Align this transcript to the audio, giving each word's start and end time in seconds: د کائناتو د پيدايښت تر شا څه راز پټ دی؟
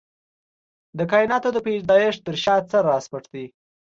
د 0.97 0.99
کائناتو 1.11 1.49
د 1.53 1.57
پيدايښت 1.65 2.19
تر 2.27 2.35
شا 2.43 2.55
څه 2.69 2.77
راز 2.87 3.05
پټ 3.11 3.23
دی؟ 3.33 3.45